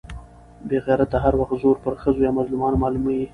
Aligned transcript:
بې 0.67 0.77
غيرته 0.85 1.17
هر 1.23 1.33
وخت 1.41 1.55
زور 1.63 1.77
پر 1.83 1.93
ښځو 2.01 2.21
يا 2.27 2.31
مظلومانو 2.39 2.81
معلوموي. 2.83 3.25